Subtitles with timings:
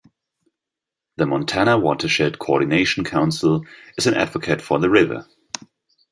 [1.17, 3.61] The Montana Watershed Coordination Council
[3.99, 5.27] is an advocate for the river.